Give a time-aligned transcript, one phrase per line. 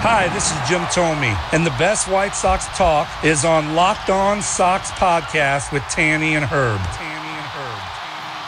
[0.00, 4.40] Hi, this is Jim Thome, and the best White Sox talk is on Locked On
[4.40, 6.78] Sox podcast with Tanny and Herb.
[6.78, 7.80] Tanny and Herb.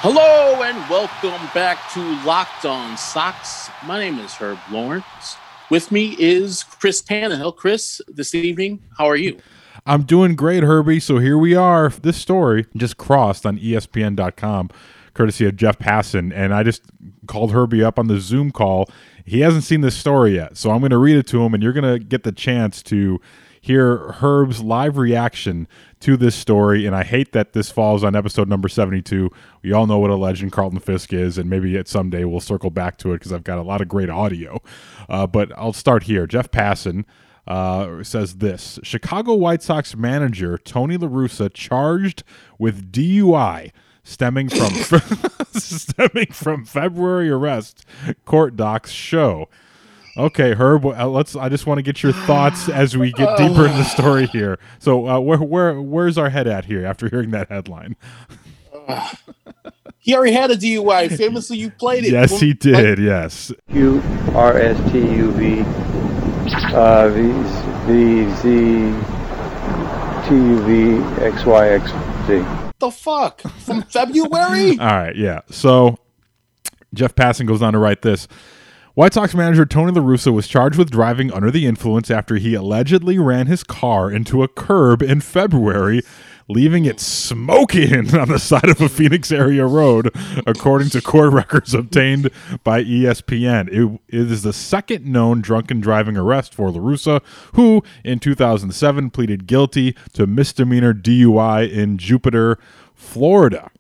[0.01, 3.69] Hello and welcome back to Locked On Sox.
[3.85, 5.37] My name is Herb Lawrence.
[5.71, 7.57] With me is Chris Tannehill.
[7.57, 9.37] Chris, this evening, how are you?
[9.85, 11.01] I'm doing great, Herbie.
[11.01, 11.89] So here we are.
[11.89, 14.71] This story just crossed on ESPN.com,
[15.15, 16.33] courtesy of Jeff Passan.
[16.35, 16.83] And I just
[17.27, 18.89] called Herbie up on the Zoom call.
[19.25, 20.57] He hasn't seen this story yet.
[20.57, 22.83] So I'm going to read it to him, and you're going to get the chance
[22.85, 23.21] to
[23.61, 25.69] hear Herb's live reaction
[26.01, 26.87] to this story.
[26.87, 29.30] And I hate that this falls on episode number 72.
[29.63, 32.71] We all know what a legend Carlton Fisk is, and maybe at someday we'll circle
[32.71, 34.63] back to it because I've got a lot of great audio.
[35.09, 36.27] Uh, but I'll start here.
[36.27, 37.05] Jeff Passan
[37.47, 42.23] uh, says this Chicago White Sox manager Tony La Russa charged
[42.59, 43.73] with DUI
[44.04, 44.73] stemming from
[45.52, 47.84] stemming from February arrest.
[48.24, 49.48] Court docs show.
[50.16, 50.84] Okay, Herb.
[50.84, 51.37] uh, Let's.
[51.37, 54.59] I just want to get your thoughts as we get deeper in the story here.
[54.78, 57.96] So, uh, where where where's our head at here after hearing that headline?
[60.02, 61.15] He already had a DUI.
[61.15, 62.12] Famously, you played it.
[62.12, 62.98] Yes, he did.
[62.98, 63.52] Yes.
[63.71, 64.00] Q
[64.34, 65.60] R S T U V
[66.75, 67.32] uh, V
[67.84, 68.50] V Z
[70.26, 71.91] T U V X Y X
[72.26, 72.59] Z.
[72.81, 73.43] The fuck?
[73.43, 74.71] From February?
[74.81, 75.43] All right, yeah.
[75.50, 75.99] So
[76.95, 78.27] Jeff Passan goes on to write this.
[78.95, 82.55] White Sox manager Tony La Russa was charged with driving under the influence after he
[82.55, 86.03] allegedly ran his car into a curb in February,
[86.50, 90.15] leaving it smoking on the side of a Phoenix area road,
[90.47, 92.31] according to court records obtained
[92.65, 93.69] by ESPN.
[93.69, 94.00] It,
[94.31, 97.22] is the second known drunken driving arrest for La Russa,
[97.55, 102.59] who in 2007 pleaded guilty to misdemeanor DUI in Jupiter,
[102.94, 103.71] Florida.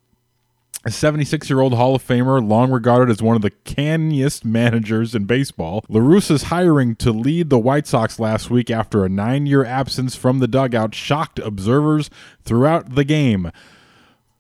[0.82, 5.14] A 76 year old Hall of Famer, long regarded as one of the canniest managers
[5.14, 9.44] in baseball, La Russa's hiring to lead the White Sox last week after a nine
[9.44, 12.08] year absence from the dugout shocked observers
[12.44, 13.50] throughout the game.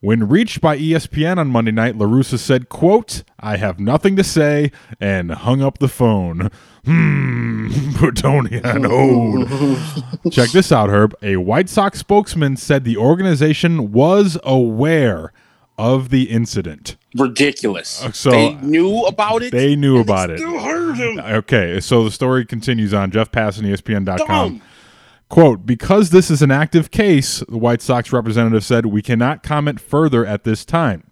[0.00, 4.24] When reached by ESPN on Monday night, La Russa said, quote, I have nothing to
[4.24, 6.50] say, and hung up the phone.
[6.86, 7.70] Hmm,
[8.14, 10.32] Tony on hold.
[10.32, 11.14] Check this out, Herb.
[11.20, 15.34] A White Sox spokesman said the organization was aware
[15.80, 16.96] of the incident.
[17.16, 18.04] Ridiculous.
[18.04, 19.50] Uh, so- they knew about it.
[19.52, 20.38] They knew about they it.
[20.38, 21.18] Still heard him.
[21.18, 23.10] Okay, so the story continues on.
[23.10, 24.26] Jeff Passan, ESPN.com.
[24.26, 24.62] Dumb.
[25.30, 29.80] Quote, because this is an active case, the White Sox representative said, we cannot comment
[29.80, 31.04] further at this time.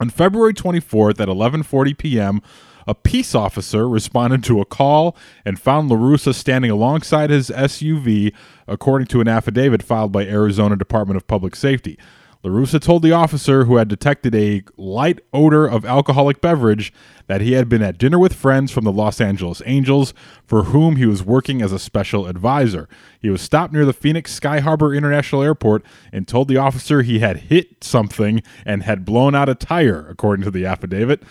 [0.00, 2.40] On February 24th at 11:40 p.m.,
[2.86, 8.32] a peace officer responded to a call and found La Russa standing alongside his SUV,
[8.66, 11.98] according to an affidavit filed by Arizona Department of Public Safety.
[12.44, 16.92] La Russa told the officer who had detected a light odor of alcoholic beverage
[17.28, 20.12] that he had been at dinner with friends from the Los Angeles Angels,
[20.44, 22.88] for whom he was working as a special advisor.
[23.20, 27.20] He was stopped near the Phoenix Sky Harbor International Airport and told the officer he
[27.20, 31.22] had hit something and had blown out a tire, according to the affidavit.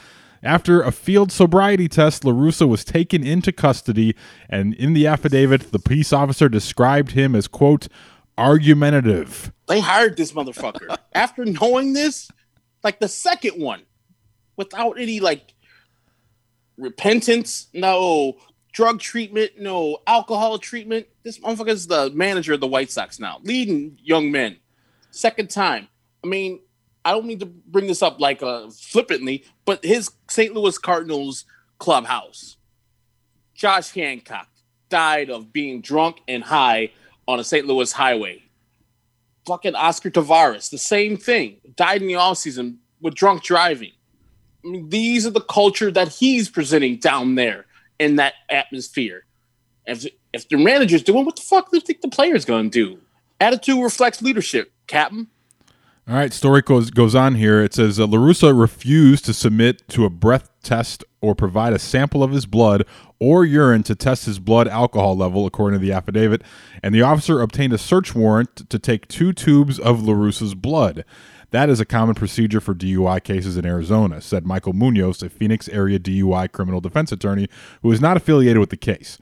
[0.43, 4.15] After a field sobriety test, La Russa was taken into custody,
[4.49, 7.87] and in the affidavit, the peace officer described him as, quote,
[8.41, 9.53] argumentative.
[9.67, 12.29] They hired this motherfucker after knowing this,
[12.83, 13.83] like the second one,
[14.57, 15.53] without any like
[16.77, 18.37] repentance, no
[18.73, 21.05] drug treatment, no alcohol treatment.
[21.23, 24.57] This motherfucker is the manager of the White Sox now, leading young men.
[25.11, 25.87] Second time.
[26.23, 26.61] I mean,
[27.05, 30.53] I don't mean to bring this up like uh, flippantly, but his St.
[30.53, 31.45] Louis Cardinals
[31.77, 32.57] clubhouse,
[33.53, 34.47] Josh Hancock
[34.89, 36.91] died of being drunk and high
[37.31, 37.65] on a St.
[37.65, 38.43] Louis highway
[39.45, 43.91] fucking Oscar Taveras, the same thing, died in the offseason with drunk driving.
[44.63, 47.65] I mean, these are the culture that he's presenting down there
[47.99, 49.25] in that atmosphere.
[49.85, 52.85] If if the manager's doing, what the fuck do you think the player's going to
[52.93, 52.99] do?
[53.39, 55.27] Attitude reflects leadership, Captain.
[56.07, 57.63] All right, story goes goes on here.
[57.63, 61.79] It says uh, La Russa refused to submit to a breath test or provide a
[61.79, 62.85] sample of his blood
[63.19, 66.41] or urine to test his blood alcohol level, according to the affidavit.
[66.81, 71.05] And the officer obtained a search warrant to take two tubes of La Russa's blood.
[71.51, 75.69] That is a common procedure for DUI cases in Arizona, said Michael Munoz, a Phoenix
[75.69, 77.47] area DUI criminal defense attorney
[77.83, 79.19] who is not affiliated with the case.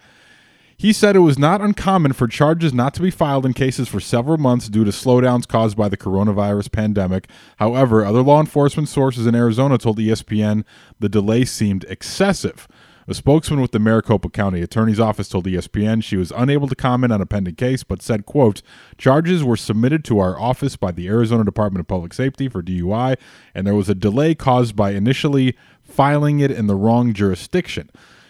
[0.80, 4.00] He said it was not uncommon for charges not to be filed in cases for
[4.00, 7.28] several months due to slowdowns caused by the coronavirus pandemic.
[7.58, 10.64] However, other law enforcement sources in Arizona told ESPN
[10.98, 12.66] the delay seemed excessive.
[13.10, 17.12] A spokesman with the Maricopa County Attorney's Office told ESPN she was unable to comment
[17.12, 18.62] on a pending case, but said, quote,
[18.98, 23.18] charges were submitted to our office by the Arizona Department of Public Safety for DUI,
[23.54, 27.90] and there was a delay caused by initially filing it in the wrong jurisdiction.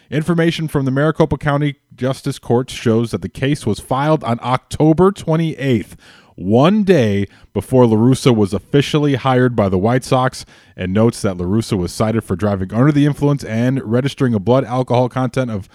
[0.10, 5.12] Information from the Maricopa County Justice Court shows that the case was filed on October
[5.12, 5.96] 28th,
[6.34, 11.38] one day before La Russa was officially hired by the White Sox, and notes that
[11.38, 15.52] La Russa was cited for driving under the influence and registering a blood alcohol content
[15.52, 15.70] of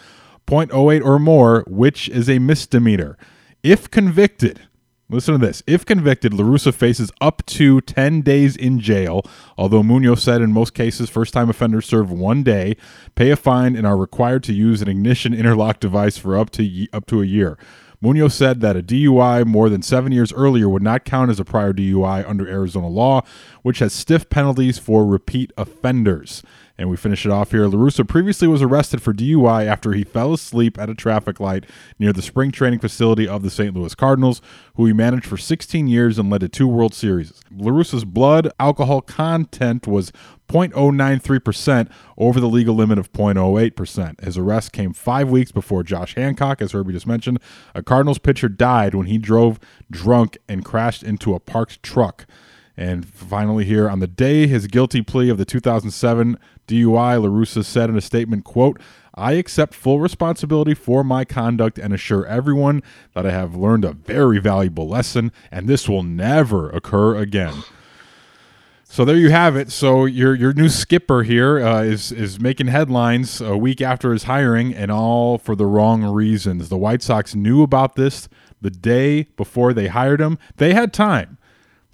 [0.49, 3.17] 0.08 or more, which is a misdemeanor.
[3.63, 4.63] If convicted,
[5.11, 5.63] Listen to this.
[5.67, 9.23] If convicted, La Russa faces up to 10 days in jail,
[9.59, 12.77] although Munoz said in most cases, first time offenders serve one day,
[13.15, 16.87] pay a fine, and are required to use an ignition interlock device for up to,
[16.95, 17.59] up to a year.
[18.01, 21.45] Munoz said that a DUI more than seven years earlier would not count as a
[21.45, 23.23] prior DUI under Arizona law,
[23.63, 26.43] which has stiff penalties for repeat offenders.
[26.77, 27.69] And we finish it off here.
[27.69, 31.67] La Russa previously was arrested for DUI after he fell asleep at a traffic light
[32.01, 33.75] near the spring training facility of the St.
[33.75, 34.43] Louis Cardinals,
[34.75, 37.33] who he managed for 16 years and led to two World Series.
[37.57, 40.11] La Russa's blood alcohol content was
[40.49, 41.89] 0.093%
[42.19, 44.21] over the legal limit of 0.08%.
[44.21, 47.39] His arrest came five weeks before Josh Hancock, as Herbie just mentioned.
[47.75, 49.61] A Cardinals pitcher died when he drove
[49.91, 52.27] drunk and crashed into a parked truck.
[52.77, 57.65] And finally, here on the day his guilty plea of the 2007 DUI, La Russa
[57.65, 58.81] said in a statement, quote,
[59.15, 62.83] I accept full responsibility for my conduct and assure everyone
[63.15, 67.63] that I have learned a very valuable lesson and this will never occur again.
[68.95, 69.73] So there you have it.
[69.73, 74.23] So your your new skipper here uh, is is making headlines a week after his
[74.23, 76.69] hiring, and all for the wrong reasons.
[76.69, 78.29] The White Sox knew about this
[78.61, 80.39] the day before they hired him.
[80.59, 81.39] They had time.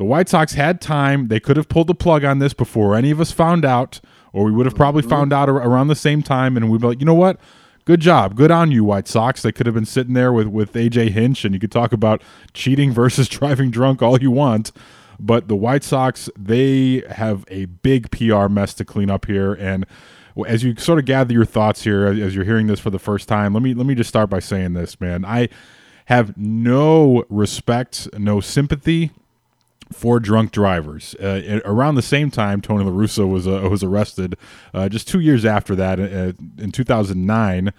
[0.01, 1.29] The White Sox had time.
[1.29, 4.01] They could have pulled the plug on this before any of us found out,
[4.33, 5.11] or we would have probably mm-hmm.
[5.11, 7.39] found out ar- around the same time, and we'd be like, you know what?
[7.85, 8.35] Good job.
[8.35, 9.43] Good on you, White Sox.
[9.43, 12.23] They could have been sitting there with, with AJ Hinch, and you could talk about
[12.55, 14.73] cheating versus driving drunk all you want.
[15.19, 19.53] But the White Sox, they have a big PR mess to clean up here.
[19.53, 19.85] And
[20.47, 23.29] as you sort of gather your thoughts here, as you're hearing this for the first
[23.29, 25.27] time, let me let me just start by saying this, man.
[25.27, 25.51] I
[26.07, 29.11] have no respect, no sympathy
[29.93, 31.15] for drunk drivers.
[31.17, 34.37] Uh, around the same time, Tony La Russa was uh, was arrested.
[34.73, 37.73] Uh, just two years after that, uh, in 2009,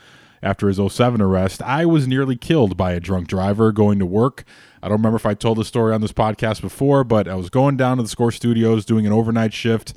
[0.43, 4.43] after his 07 arrest, I was nearly killed by a drunk driver going to work.
[4.81, 7.49] I don't remember if I told the story on this podcast before, but I was
[7.49, 9.93] going down to the Score Studios doing an overnight shift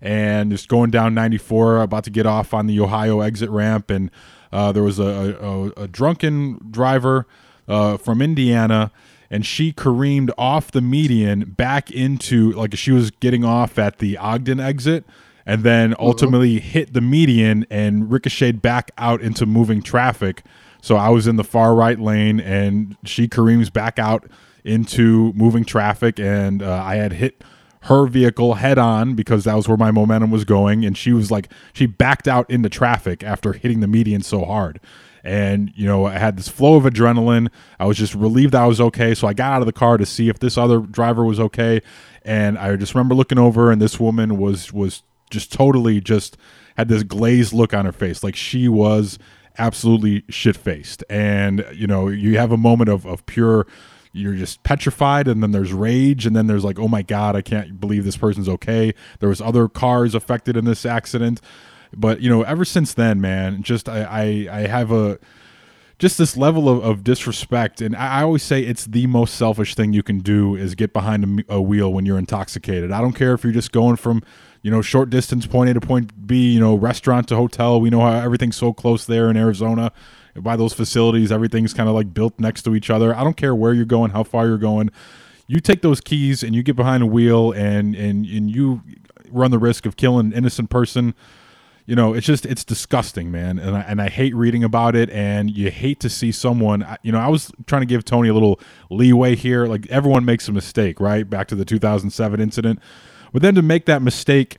[0.00, 4.10] and just going down 94, about to get off on the Ohio exit ramp, and
[4.52, 7.26] uh, there was a, a, a drunken driver
[7.68, 8.90] uh, from Indiana,
[9.34, 14.16] and she careened off the median back into like she was getting off at the
[14.16, 15.04] Ogden exit,
[15.44, 20.44] and then ultimately hit the median and ricocheted back out into moving traffic.
[20.80, 24.24] So I was in the far right lane, and she careens back out
[24.62, 27.42] into moving traffic, and uh, I had hit
[27.86, 31.30] her vehicle head on because that was where my momentum was going and she was
[31.30, 34.80] like she backed out into traffic after hitting the median so hard
[35.24, 37.48] and you know i had this flow of adrenaline.
[37.80, 39.14] I was just relieved i was okay.
[39.14, 41.80] So i got out of the car to see if this other driver was okay.
[42.22, 46.36] And i just remember looking over and this woman was was just totally just
[46.76, 49.18] had this glazed look on her face like she was
[49.58, 53.66] absolutely shit faced and you know you have a moment of, of pure
[54.12, 57.42] you're just petrified and then there's rage and then there's like oh my god i
[57.42, 58.94] can't believe this person's okay.
[59.20, 61.40] There was other cars affected in this accident
[61.96, 65.18] but you know ever since then man just i i, I have a
[65.98, 67.80] just this level of, of disrespect.
[67.80, 70.92] And I, I always say it's the most selfish thing you can do is get
[70.92, 72.90] behind a wheel when you're intoxicated.
[72.90, 74.22] I don't care if you're just going from
[74.62, 77.80] you know short distance point a to point b you know restaurant to hotel.
[77.80, 79.92] We know how everything's so close there in arizona.
[80.36, 83.14] By those facilities everything's kind of like built next to each other.
[83.14, 84.90] I don't care where you're going how far you're going.
[85.46, 88.82] You take those keys and you get behind a wheel and and and you
[89.30, 91.14] run the risk of killing an innocent person
[91.86, 95.10] you know it's just it's disgusting man and I, and I hate reading about it
[95.10, 98.34] and you hate to see someone you know i was trying to give tony a
[98.34, 98.58] little
[98.90, 102.80] leeway here like everyone makes a mistake right back to the 2007 incident
[103.32, 104.58] but then to make that mistake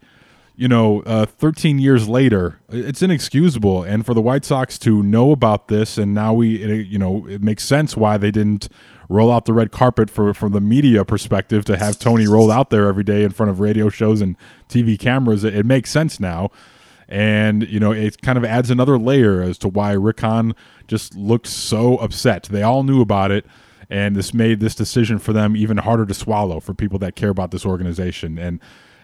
[0.57, 3.83] you know, uh, 13 years later, it's inexcusable.
[3.83, 7.27] And for the White Sox to know about this, and now we, it, you know,
[7.27, 8.69] it makes sense why they didn't
[9.09, 12.69] roll out the red carpet for from the media perspective to have Tony roll out
[12.69, 14.35] there every day in front of radio shows and
[14.69, 15.43] TV cameras.
[15.43, 16.51] It, it makes sense now.
[17.07, 20.55] And, you know, it kind of adds another layer as to why Rick Hahn
[20.87, 22.43] just looked so upset.
[22.43, 23.45] They all knew about it,
[23.89, 27.29] and this made this decision for them even harder to swallow for people that care
[27.29, 28.39] about this organization.
[28.39, 28.59] And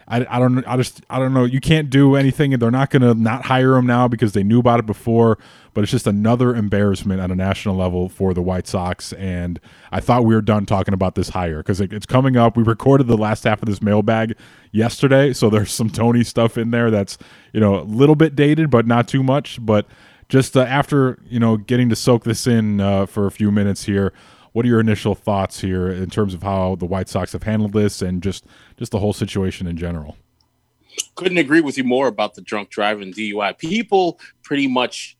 [0.08, 1.44] I, I don't I just I don't know.
[1.44, 4.42] You can't do anything, and they're not going to not hire him now because they
[4.42, 5.38] knew about it before.
[5.74, 9.14] But it's just another embarrassment on a national level for the White Sox.
[9.14, 9.58] And
[9.90, 12.56] I thought we were done talking about this hire because it, it's coming up.
[12.58, 14.36] We recorded the last half of this mailbag
[14.70, 17.16] yesterday, so there's some Tony stuff in there that's
[17.52, 19.64] you know a little bit dated, but not too much.
[19.64, 19.86] But
[20.28, 23.84] just uh, after you know getting to soak this in uh, for a few minutes
[23.84, 24.12] here
[24.52, 27.72] what are your initial thoughts here in terms of how the White Sox have handled
[27.72, 28.44] this and just
[28.76, 30.16] just the whole situation in general?
[31.14, 33.56] Couldn't agree with you more about the drunk driving DUI.
[33.56, 35.16] People pretty much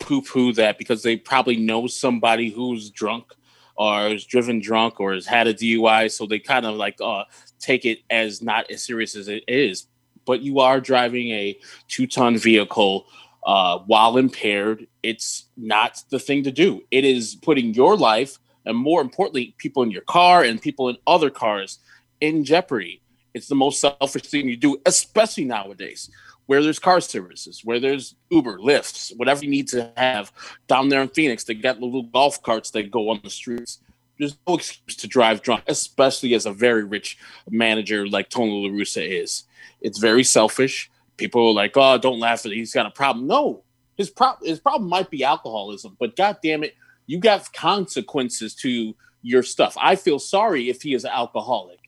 [0.00, 3.32] poo-poo that because they probably know somebody who's drunk
[3.76, 7.24] or is driven drunk or has had a DUI, so they kind of like uh,
[7.60, 9.86] take it as not as serious as it is.
[10.24, 11.58] But you are driving a
[11.88, 13.06] two-ton vehicle
[13.44, 14.86] uh, while impaired.
[15.02, 16.82] It's not the thing to do.
[16.90, 20.96] It is putting your life and more importantly, people in your car and people in
[21.06, 21.78] other cars
[22.20, 23.00] in jeopardy.
[23.34, 26.10] It's the most selfish thing you do, especially nowadays,
[26.46, 30.32] where there's car services, where there's Uber, Lyfts, whatever you need to have
[30.66, 31.44] down there in Phoenix.
[31.44, 33.78] They got little golf carts that go on the streets.
[34.18, 38.68] There's no excuse to drive drunk, especially as a very rich manager like Tony La
[38.68, 39.44] Russa is.
[39.80, 40.90] It's very selfish.
[41.16, 42.56] People are like, "Oh, don't laugh at it.
[42.56, 43.62] He's got a problem." No,
[43.96, 46.74] his problem his problem might be alcoholism, but god damn it,
[47.06, 49.76] you got consequences to your stuff.
[49.80, 51.78] I feel sorry if he is an alcoholic,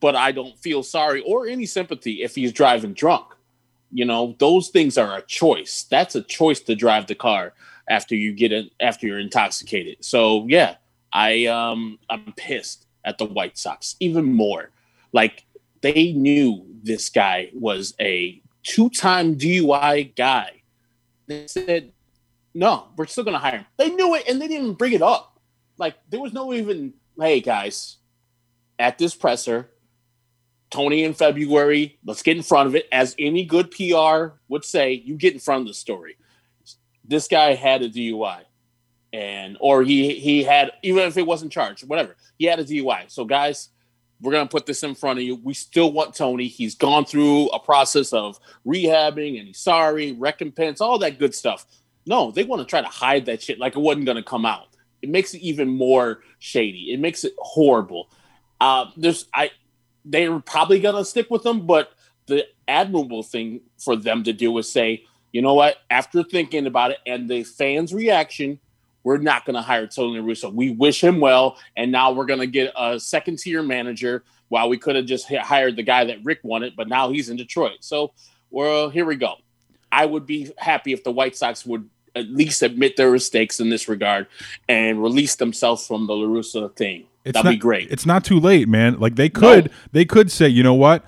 [0.00, 3.26] but I don't feel sorry or any sympathy if he's driving drunk.
[3.92, 5.84] You know, those things are a choice.
[5.90, 7.52] That's a choice to drive the car
[7.88, 9.98] after you get it after you're intoxicated.
[10.00, 10.76] So yeah,
[11.12, 14.70] I um I'm pissed at the White Sox even more.
[15.12, 15.44] Like
[15.82, 20.62] they knew this guy was a two-time DUI guy.
[21.26, 21.92] They said
[22.54, 23.66] no, we're still going to hire him.
[23.76, 25.40] They knew it and they didn't even bring it up.
[25.78, 27.96] Like, there was no even, hey, guys,
[28.78, 29.70] at this presser,
[30.72, 32.88] Tony in February, let's get in front of it.
[32.90, 36.16] As any good PR would say, you get in front of the story.
[37.04, 38.40] This guy had a DUI.
[39.12, 43.10] And or he he had even if it wasn't charged, whatever, he had a DUI.
[43.10, 43.68] So guys,
[44.22, 45.34] we're gonna put this in front of you.
[45.34, 46.48] We still want Tony.
[46.48, 51.66] He's gone through a process of rehabbing and he's sorry, recompense, all that good stuff.
[52.06, 54.44] No, they want to try to hide that shit like it wasn't going to come
[54.44, 54.68] out.
[55.02, 56.92] It makes it even more shady.
[56.92, 58.10] It makes it horrible.
[58.60, 59.50] Uh, there's I,
[60.04, 61.92] they're probably going to stick with them, but
[62.26, 65.78] the admirable thing for them to do is say, you know what?
[65.90, 68.60] After thinking about it and the fans' reaction,
[69.02, 70.50] we're not going to hire Tony Russo.
[70.50, 74.24] We wish him well, and now we're going to get a second tier manager.
[74.48, 77.38] While we could have just hired the guy that Rick wanted, but now he's in
[77.38, 77.78] Detroit.
[77.80, 78.12] So,
[78.50, 79.36] well, here we go.
[79.92, 83.70] I would be happy if the White Sox would at least admit their mistakes in
[83.70, 84.26] this regard
[84.68, 87.04] and release themselves from the La Russa thing.
[87.24, 87.90] It's That'd not, be great.
[87.90, 88.98] It's not too late, man.
[88.98, 89.72] Like they could, No.
[89.92, 91.04] they could say, you know what,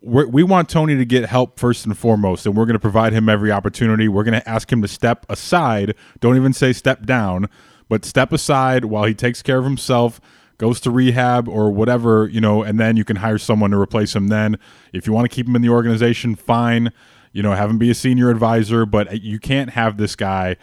[0.00, 3.12] we're, we want Tony to get help first and foremost, and we're going to provide
[3.12, 4.06] him every opportunity.
[4.06, 5.94] We're going to ask him to step aside.
[6.20, 7.48] Don't even say step down,
[7.88, 10.20] but step aside while he takes care of himself.
[10.58, 14.16] Goes to rehab or whatever, you know, and then you can hire someone to replace
[14.16, 14.28] him.
[14.28, 14.56] Then,
[14.94, 16.92] if you want to keep him in the organization, fine
[17.36, 20.56] you know, have him be a senior advisor, but you can't have this guy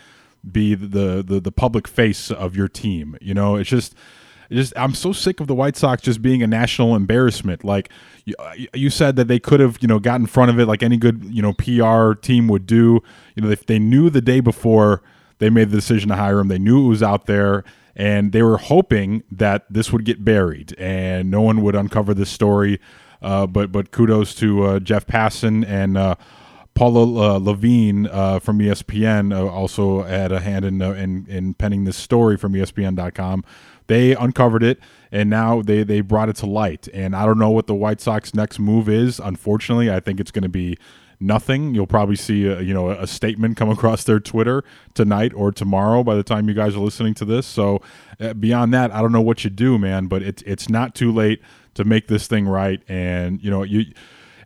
[0.52, 3.16] be the the the public face of your team.
[3.22, 3.94] You know, it's just
[4.52, 7.64] just I'm so sick of the White Sox just being a national embarrassment.
[7.64, 7.92] Like
[8.26, 8.34] you,
[8.74, 10.98] you said that they could have, you know, got in front of it like any
[10.98, 13.04] good, you know, PR team would do.
[13.36, 15.04] You know, if they knew the day before
[15.38, 17.64] they made the decision to hire him, they knew it was out there
[17.96, 22.32] and they were hoping that this would get buried and no one would uncover this
[22.32, 22.80] story.
[23.22, 26.16] Uh, but but kudos to uh, Jeff Passan and uh,
[26.76, 31.54] Paula uh, Lavigne uh, from ESPN uh, also had a hand in, uh, in in
[31.54, 33.44] penning this story from ESPN.com.
[33.88, 34.80] They uncovered it,
[35.12, 36.88] and now they they brought it to light.
[36.94, 39.20] And I don't know what the White Sox next move is.
[39.20, 40.78] Unfortunately, I think it's going to be
[41.20, 41.76] nothing.
[41.76, 44.64] You'll probably see a, you know a statement come across their Twitter
[44.96, 47.46] tonight or tomorrow by the time you guys are listening to this.
[47.46, 47.82] So
[48.20, 50.08] uh, beyond that, I don't know what you do, man.
[50.08, 51.42] But it's it's not too late
[51.76, 52.82] to make this thing right.
[52.88, 53.86] And you know you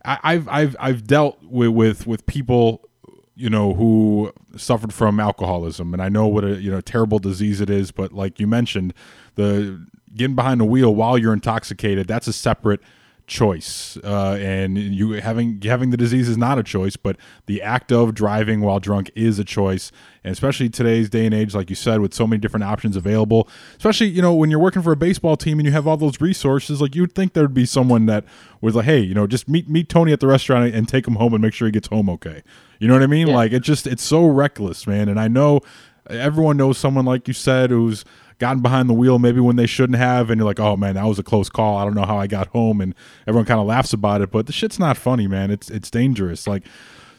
[0.08, 2.90] I, I've I've I've dealt with, with with people
[3.36, 5.94] you know who suffered from alcoholism.
[5.94, 8.94] And I know what a you know terrible disease it is but like you mentioned
[9.36, 9.86] the
[10.16, 12.80] getting behind the wheel while you're intoxicated that's a separate
[13.28, 17.92] choice, uh, and you having having the disease is not a choice, but the act
[17.92, 19.92] of driving while drunk is a choice,
[20.24, 23.48] and especially today's day and age, like you said, with so many different options available.
[23.76, 26.20] Especially you know when you're working for a baseball team and you have all those
[26.22, 28.24] resources, like you would think there'd be someone that
[28.62, 31.16] was like, hey, you know, just meet meet Tony at the restaurant and take him
[31.16, 32.42] home and make sure he gets home okay.
[32.80, 33.28] You know what I mean?
[33.28, 33.36] Yeah.
[33.36, 35.10] Like it just it's so reckless, man.
[35.10, 35.62] And I know
[36.10, 38.06] everyone knows someone like you said who's
[38.39, 41.06] gotten behind the wheel maybe when they shouldn't have and you're like oh man that
[41.06, 41.77] was a close call.
[41.77, 42.94] I don't know how i got home and
[43.27, 45.51] everyone kind of laughs about it but the shit's not funny man.
[45.51, 46.46] It's it's dangerous.
[46.48, 46.63] Like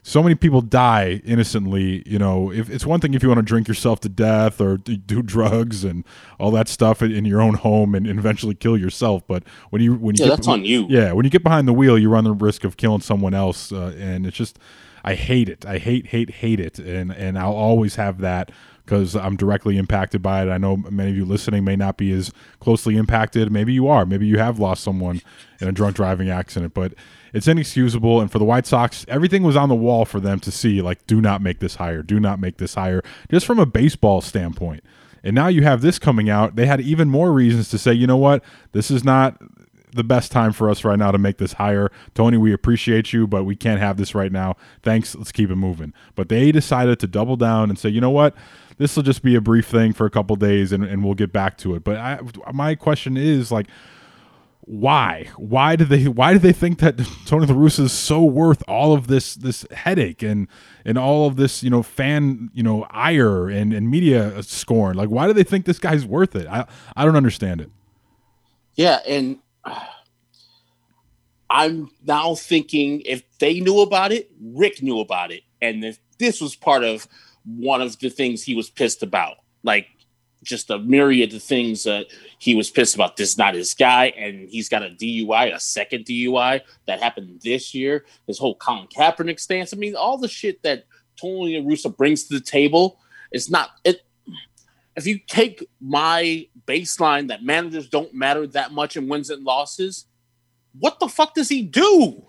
[0.04, 2.50] so many people die innocently you know.
[2.52, 5.84] If it's one thing if you want to drink yourself to death or do drugs
[5.84, 6.04] and
[6.38, 9.94] all that stuff in- in your own home and eventually kill yourself but when you
[9.94, 10.86] when you Yeah, get, that's on you.
[10.88, 13.72] yeah when you get behind the wheel you run the risk of killing someone else
[13.72, 14.58] uh, and it's just
[15.04, 15.66] i hate it.
[15.66, 18.50] I hate hate hate it and and i'll always have that
[18.88, 20.48] because I'm directly impacted by it.
[20.48, 23.52] I know many of you listening may not be as closely impacted.
[23.52, 24.06] Maybe you are.
[24.06, 25.20] Maybe you have lost someone
[25.60, 26.94] in a drunk driving accident, but
[27.34, 28.18] it's inexcusable.
[28.18, 31.06] And for the White Sox, everything was on the wall for them to see like,
[31.06, 34.82] do not make this higher, do not make this higher, just from a baseball standpoint.
[35.22, 36.56] And now you have this coming out.
[36.56, 38.42] They had even more reasons to say, you know what,
[38.72, 39.36] this is not
[39.92, 41.90] the best time for us right now to make this higher.
[42.14, 44.56] Tony, we appreciate you, but we can't have this right now.
[44.82, 45.14] Thanks.
[45.14, 45.92] Let's keep it moving.
[46.14, 48.34] But they decided to double down and say, you know what?
[48.78, 51.32] This will just be a brief thing for a couple days and, and we'll get
[51.32, 51.82] back to it.
[51.82, 52.20] But I,
[52.52, 53.66] my question is like,
[54.68, 55.30] why?
[55.38, 56.08] Why do they?
[56.08, 59.64] Why do they think that Tony La Russa is so worth all of this this
[59.70, 60.46] headache and
[60.84, 64.94] and all of this you know fan you know ire and and media scorn?
[64.94, 66.46] Like, why do they think this guy's worth it?
[66.46, 67.70] I I don't understand it.
[68.74, 69.38] Yeah, and
[71.50, 76.40] I'm now thinking if they knew about it, Rick knew about it, and if this
[76.40, 77.08] was part of
[77.44, 79.86] one of the things he was pissed about, like
[80.44, 82.06] just a myriad of things that
[82.38, 83.16] he was pissed about.
[83.16, 87.40] This is not his guy, and he's got a DUI, a second DUI that happened
[87.42, 88.04] this year.
[88.26, 89.72] His whole Colin Kaepernick stance.
[89.72, 90.84] I mean, all the shit that
[91.20, 93.00] Tony La Russa brings to the table.
[93.32, 94.02] It's not it.
[94.98, 100.06] If you take my baseline that managers don't matter that much in wins and losses,
[100.76, 102.26] what the fuck does he do?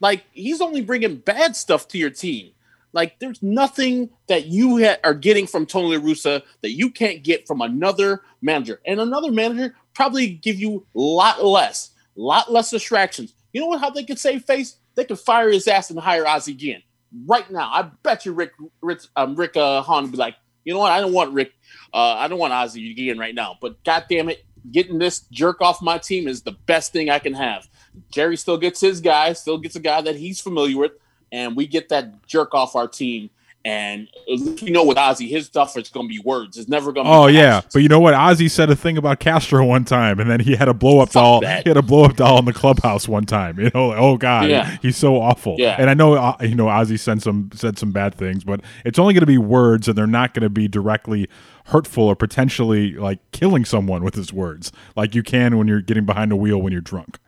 [0.00, 2.50] Like he's only bringing bad stuff to your team.
[2.92, 7.22] Like there's nothing that you ha- are getting from Tony La Russa that you can't
[7.22, 12.70] get from another manager, and another manager probably give you a lot less, lot less
[12.72, 13.32] distractions.
[13.52, 13.80] You know what?
[13.80, 14.78] How they could save face?
[14.96, 16.82] They could fire his ass and hire Ozzie again
[17.26, 17.70] right now.
[17.72, 20.34] I bet you Rick Rick, um, Rick uh, Hahn would be like,
[20.68, 20.92] you know what?
[20.92, 21.54] I don't want Rick.
[21.94, 23.56] Uh, I don't want Ozzie again right now.
[23.58, 27.18] But God damn it, getting this jerk off my team is the best thing I
[27.18, 27.66] can have.
[28.10, 30.92] Jerry still gets his guy, still gets a guy that he's familiar with,
[31.32, 33.30] and we get that jerk off our team.
[33.64, 36.56] And you know, with Ozzie, his stuff is going to be words.
[36.56, 37.12] It's never going to.
[37.12, 38.14] Oh yeah, but you know what?
[38.14, 41.08] Ozzie said a thing about Castro one time, and then he had a blow up
[41.08, 41.40] Fuck doll.
[41.40, 41.64] that.
[41.64, 43.58] He had a blow up doll in the clubhouse one time.
[43.58, 44.76] You know, like, oh god, Yeah.
[44.80, 45.56] he's so awful.
[45.58, 45.76] Yeah.
[45.78, 48.98] and I know uh, you know Ozzie said some said some bad things, but it's
[48.98, 51.28] only going to be words, and they're not going to be directly
[51.66, 56.06] hurtful or potentially like killing someone with his words, like you can when you're getting
[56.06, 57.18] behind a wheel when you're drunk.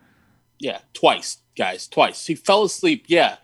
[0.59, 2.25] Yeah, twice, guys, twice.
[2.25, 3.05] He fell asleep.
[3.07, 3.35] Yeah,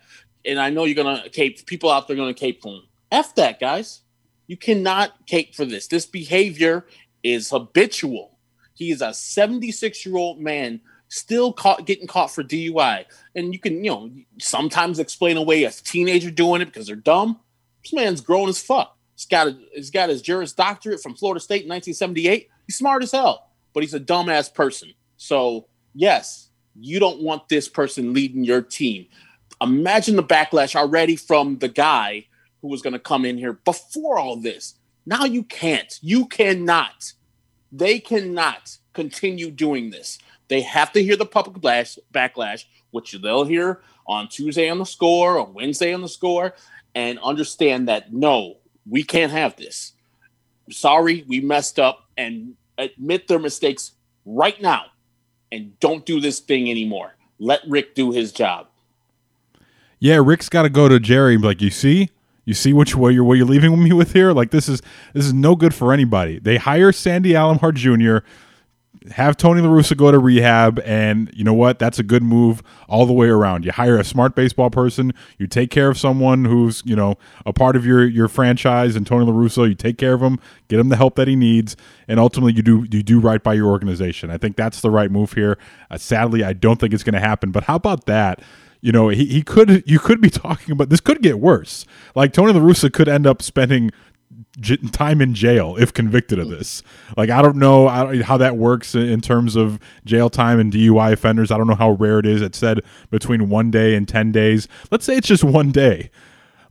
[0.47, 1.65] and I know you're gonna cape.
[1.65, 2.83] People out there gonna cape for him.
[3.11, 4.01] F that, guys.
[4.47, 5.87] You cannot cape for this.
[5.87, 6.85] This behavior
[7.21, 8.37] is habitual.
[8.73, 13.05] He is a 76 year old man still caught getting caught for DUI,
[13.35, 17.39] and you can you know sometimes explain away a teenager doing it because they're dumb.
[17.83, 18.97] This man's grown as fuck.
[19.15, 22.49] He's got a, he's got his Juris Doctorate from Florida State in 1978.
[22.67, 24.93] He's smart as hell, but he's a dumbass person.
[25.17, 29.07] So yes, you don't want this person leading your team.
[29.61, 32.25] Imagine the backlash already from the guy
[32.61, 34.75] who was going to come in here before all this.
[35.05, 35.97] Now you can't.
[36.01, 37.13] You cannot.
[37.71, 40.19] They cannot continue doing this.
[40.47, 44.85] They have to hear the public blash, backlash, which they'll hear on Tuesday on the
[44.85, 46.53] score, on Wednesday on the score,
[46.95, 48.57] and understand that no,
[48.89, 49.93] we can't have this.
[50.69, 53.91] Sorry, we messed up, and admit their mistakes
[54.25, 54.85] right now,
[55.51, 57.15] and don't do this thing anymore.
[57.39, 58.67] Let Rick do his job.
[59.99, 61.33] Yeah, Rick's got to go to Jerry.
[61.33, 62.09] and be Like you see,
[62.45, 64.31] you see you, what you're what you're leaving me with here.
[64.31, 64.81] Like this is
[65.13, 66.39] this is no good for anybody.
[66.39, 68.25] They hire Sandy Alomar Jr.
[69.11, 71.79] Have Tony La Russa go to rehab, and you know what?
[71.79, 73.63] That's a good move all the way around.
[73.63, 75.13] You hire a smart baseball person.
[75.37, 79.07] You take care of someone who's you know a part of your your franchise, and
[79.07, 79.67] Tony La Russa.
[79.67, 81.75] You take care of him, get him the help that he needs,
[82.07, 84.29] and ultimately you do you do right by your organization.
[84.29, 85.57] I think that's the right move here.
[85.89, 87.51] Uh, sadly, I don't think it's going to happen.
[87.51, 88.41] But how about that?
[88.87, 91.85] You know, he, he could you could be talking about this could get worse.
[92.15, 93.91] Like Tony La Russa could end up spending
[94.61, 96.83] j- time in jail if convicted of this.
[97.17, 100.57] Like I don't know I don't, how that works in, in terms of jail time
[100.57, 101.51] and DUI offenders.
[101.51, 102.41] I don't know how rare it is.
[102.41, 104.69] It said between one day and ten days.
[104.89, 106.09] Let's say it's just one day.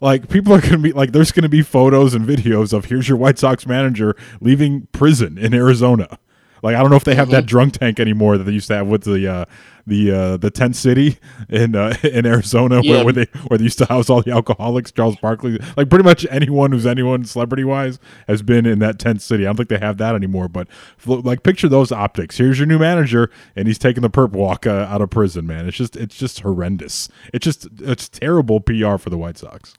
[0.00, 2.87] Like people are going to be like, there's going to be photos and videos of
[2.87, 6.18] here's your White Sox manager leaving prison in Arizona.
[6.62, 8.76] Like I don't know if they have that drunk tank anymore that they used to
[8.76, 9.44] have with the uh,
[9.87, 11.18] the uh, the tent city
[11.49, 12.90] in uh, in Arizona Yeah.
[12.96, 14.90] where, where they where they used to house all the alcoholics.
[14.92, 19.22] Charles Barkley, like pretty much anyone who's anyone celebrity wise has been in that tent
[19.22, 19.44] city.
[19.44, 20.49] I don't think they have that anymore.
[20.49, 20.68] But
[21.07, 22.38] like picture those optics.
[22.38, 25.46] Here's your new manager, and he's taking the perp walk uh, out of prison.
[25.46, 27.09] Man, it's just it's just horrendous.
[27.33, 29.75] It's just it's terrible PR for the White Sox.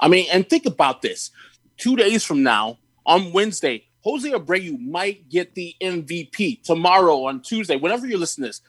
[0.00, 1.30] I mean, and think about this.
[1.76, 6.62] Two days from now, on Wednesday, Jose Abreu might get the MVP.
[6.62, 8.60] Tomorrow, on Tuesday, whenever you listen to this,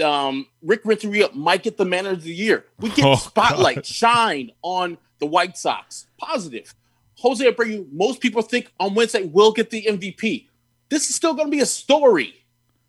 [0.00, 2.64] um, Rick Renteria might get the Man of the Year.
[2.78, 6.06] We get Oh, spotlight, shine on the White Sox.
[6.18, 6.74] Positive.
[7.18, 10.46] Jose Abreu, most people think on Wednesday will get the MVP.
[10.88, 12.34] This is still going to be a story.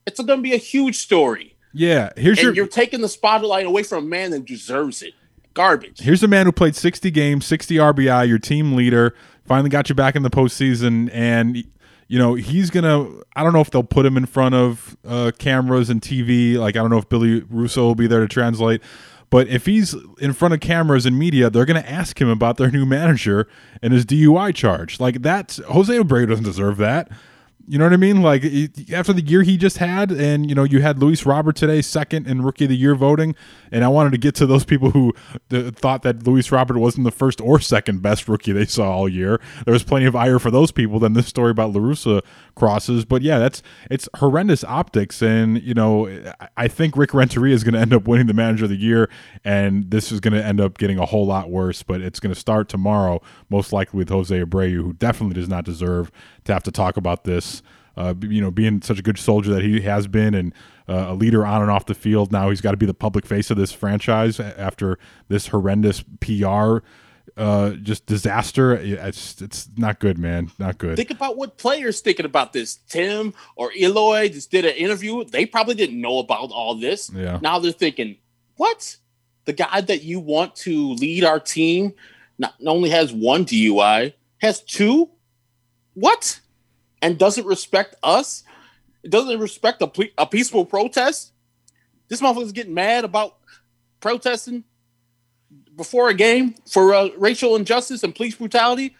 [0.05, 1.55] It's going to be a huge story.
[1.73, 5.13] Yeah, here's And your you're taking the spotlight away from a man that deserves it.
[5.53, 5.99] Garbage.
[5.99, 9.15] Here's a man who played 60 games, 60 RBI, your team leader,
[9.45, 11.63] finally got you back in the postseason, and
[12.07, 13.09] you know he's gonna.
[13.35, 16.55] I don't know if they'll put him in front of uh, cameras and TV.
[16.55, 18.81] Like I don't know if Billy Russo will be there to translate.
[19.29, 22.55] But if he's in front of cameras and media, they're going to ask him about
[22.55, 23.47] their new manager
[23.81, 24.99] and his DUI charge.
[24.99, 27.11] Like that's Jose Abreu doesn't deserve that.
[27.69, 28.21] You know what I mean?
[28.21, 28.45] Like
[28.93, 32.25] after the year he just had, and you know you had Luis Robert today, second
[32.25, 33.35] in Rookie of the Year voting,
[33.73, 35.13] and I wanted to get to those people who
[35.49, 39.09] th- thought that Luis Robert wasn't the first or second best rookie they saw all
[39.09, 39.41] year.
[39.65, 42.21] There was plenty of ire for those people than this story about La Russa
[42.55, 46.09] crosses, but yeah, that's it's horrendous optics, and you know
[46.55, 49.09] I think Rick Renteria is going to end up winning the Manager of the Year,
[49.43, 51.83] and this is going to end up getting a whole lot worse.
[51.83, 55.65] But it's going to start tomorrow, most likely with Jose Abreu, who definitely does not
[55.65, 56.13] deserve
[56.47, 57.61] to have to talk about this
[57.97, 60.53] uh, you know, being such a good soldier that he has been and
[60.87, 62.31] uh, a leader on and off the field.
[62.31, 66.77] Now he's got to be the public face of this franchise after this horrendous PR
[67.35, 68.73] uh, just disaster.
[68.73, 70.51] It's it's not good, man.
[70.59, 70.95] Not good.
[70.95, 72.75] Think about what players thinking about this.
[72.87, 75.23] Tim or Eloy just did an interview.
[75.25, 77.11] They probably didn't know about all this.
[77.13, 77.39] Yeah.
[77.41, 78.17] Now they're thinking,
[78.55, 78.97] what?
[79.45, 81.93] The guy that you want to lead our team
[82.37, 85.09] not not only has one DUI, has two?
[85.97, 86.39] What?
[87.01, 88.43] And doesn't respect us?
[89.07, 91.31] Doesn't respect a, ple- a peaceful protest?
[92.07, 93.37] This motherfucker's getting mad about
[93.99, 94.63] protesting
[95.75, 98.95] before a game for uh, racial injustice and police brutality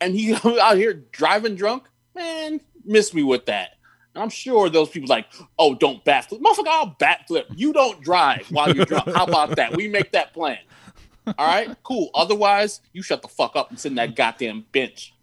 [0.00, 3.70] and he out here driving drunk, man, miss me with that.
[4.14, 5.26] And I'm sure those people like,
[5.58, 6.40] oh, don't backflip.
[6.40, 7.44] Motherfucker, I'll backflip.
[7.56, 9.14] You don't drive while you're drunk.
[9.14, 9.76] How about that?
[9.76, 10.58] We make that plan.
[11.26, 12.10] All right, cool.
[12.14, 15.14] Otherwise, you shut the fuck up and sit in that goddamn bench.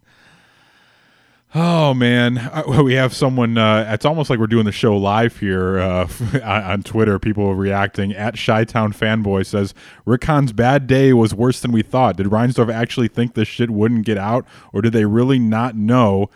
[1.54, 3.56] Oh man, Uh, we have someone.
[3.56, 6.08] Uh, it's almost like we're doing the show live here uh,
[6.44, 7.18] on, Twitter.
[7.18, 9.72] People reacting at Shytown fanboy says
[10.04, 12.16] Rick Hahn's bad day was worse than we thought.
[12.16, 16.28] Did Reinsdorf actually think this shit wouldn't get out, or did they really not know?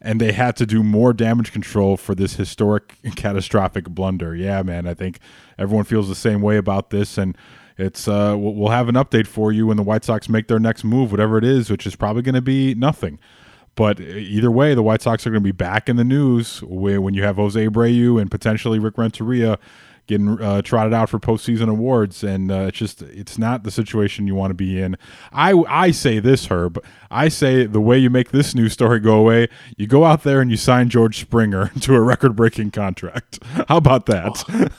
[0.00, 4.34] And they had to do more damage control for this historic, catastrophic blunder.
[4.34, 5.20] Yeah, man, I think
[5.58, 7.38] everyone feels the same way about this, and
[7.78, 10.84] it's uh, we'll have an update for you when the White Sox make their next
[10.84, 13.18] move, whatever it is, which is probably going to be nothing.
[13.76, 17.14] But either way, the White Sox are going to be back in the news when
[17.14, 19.58] you have Jose Abreu and potentially Rick Renteria
[20.06, 24.26] getting uh, trotted out for postseason awards, and uh, it's just it's not the situation
[24.26, 24.96] you want to be in.
[25.32, 26.82] I I say this, Herb.
[27.10, 30.40] I say the way you make this news story go away, you go out there
[30.40, 33.38] and you sign George Springer to a record-breaking contract.
[33.68, 34.70] How about that?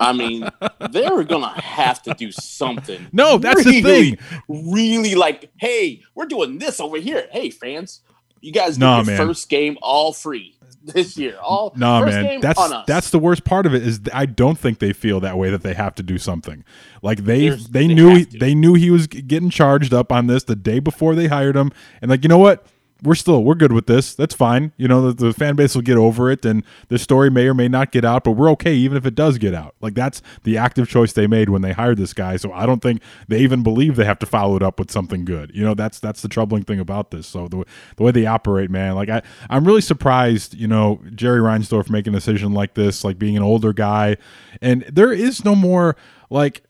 [0.00, 0.48] I mean,
[0.90, 3.06] they're gonna have to do something.
[3.12, 4.18] No, that's the thing.
[4.48, 7.28] Really, like, hey, we're doing this over here.
[7.30, 8.00] Hey, fans,
[8.44, 11.36] you guys get Nah, your first game all free this year.
[11.42, 12.84] All No, first man, game that's on us.
[12.86, 15.62] that's the worst part of it is I don't think they feel that way that
[15.62, 16.62] they have to do something.
[17.02, 20.26] Like they There's- they, they knew he, they knew he was getting charged up on
[20.26, 22.66] this the day before they hired him, and like you know what,
[23.04, 24.14] we're still we're good with this.
[24.14, 24.72] That's fine.
[24.76, 27.54] You know the, the fan base will get over it, and the story may or
[27.54, 29.74] may not get out, but we're okay even if it does get out.
[29.80, 32.36] Like that's the active choice they made when they hired this guy.
[32.36, 35.24] So I don't think they even believe they have to follow it up with something
[35.24, 35.52] good.
[35.54, 37.26] You know that's that's the troubling thing about this.
[37.26, 37.64] So the
[37.96, 40.54] the way they operate, man, like I I'm really surprised.
[40.54, 44.16] You know Jerry Reinsdorf making a decision like this, like being an older guy,
[44.60, 45.96] and there is no more
[46.30, 46.62] like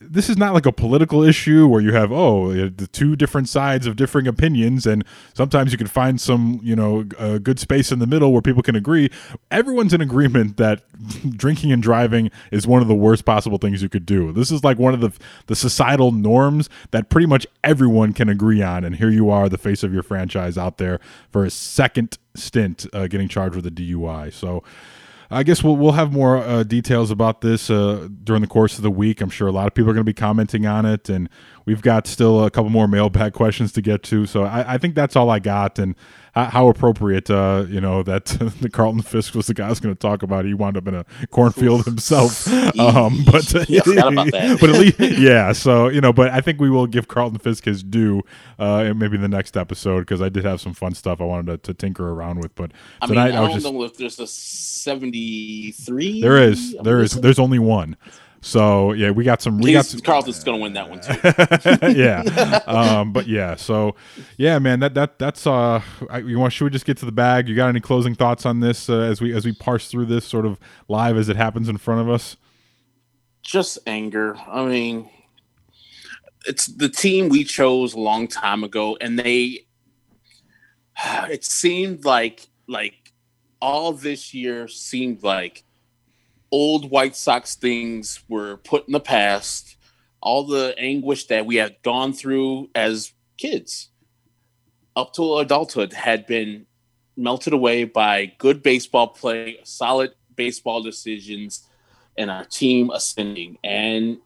[0.00, 3.86] this is not like a political issue where you have oh the two different sides
[3.86, 7.98] of differing opinions and sometimes you can find some you know a good space in
[7.98, 9.10] the middle where people can agree.
[9.50, 10.82] Everyone's in agreement that
[11.36, 14.32] drinking and driving is one of the worst possible things you could do.
[14.32, 15.12] This is like one of the
[15.46, 19.58] the societal norms that pretty much everyone can agree on and here you are the
[19.58, 23.70] face of your franchise out there for a second stint uh, getting charged with a
[23.70, 24.62] DUI so
[25.30, 28.82] I guess we'll we'll have more uh, details about this uh, during the course of
[28.82, 29.20] the week.
[29.20, 31.28] I'm sure a lot of people are going to be commenting on it, and
[31.68, 34.24] we've got still a couple more mailbag questions to get to.
[34.24, 35.94] So I, I think that's all I got, and
[36.34, 38.24] how appropriate, uh, you know, that
[38.60, 40.46] the Carlton Fisk was the guy I was going to talk about.
[40.46, 44.58] He wound up in a cornfield himself, um, but that.
[44.60, 45.52] but at least yeah.
[45.52, 48.22] So you know, but I think we will give Carlton Fisk his due,
[48.58, 51.64] uh, in maybe the next episode because I did have some fun stuff I wanted
[51.64, 52.54] to, to tinker around with.
[52.54, 56.22] But I mean, tonight I I was don't just know if there's a 73.
[56.22, 56.74] There is.
[56.82, 57.12] There is.
[57.12, 57.96] there's only one.
[58.40, 61.98] So yeah, we got some we got some, Carlton's going to win that one too.
[61.98, 62.60] yeah.
[62.66, 63.96] Um, but yeah, so
[64.36, 67.12] yeah, man, that that that's uh, I, you want should we just get to the
[67.12, 67.48] bag?
[67.48, 70.24] You got any closing thoughts on this uh, as we as we parse through this
[70.24, 72.36] sort of live as it happens in front of us?
[73.42, 74.36] Just anger.
[74.46, 75.10] I mean,
[76.46, 79.64] it's the team we chose a long time ago, and they.
[81.30, 83.12] It seemed like like
[83.60, 85.64] all this year seemed like
[86.50, 89.76] old White Sox things were put in the past.
[90.20, 93.90] All the anguish that we had gone through as kids
[94.96, 96.66] up to adulthood had been
[97.16, 101.68] melted away by good baseball play, solid baseball decisions,
[102.16, 103.58] and our team ascending.
[103.62, 104.18] And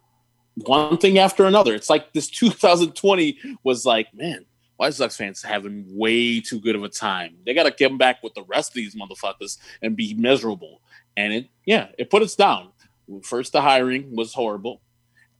[0.55, 4.45] one thing after another, it's like this 2020 was like, man,
[4.77, 7.37] White Sox fans having way too good of a time.
[7.47, 10.82] They got to come back with the rest of these motherfuckers and be miserable.
[11.17, 12.71] And it, yeah, it put us down.
[13.23, 14.81] First, the hiring was horrible.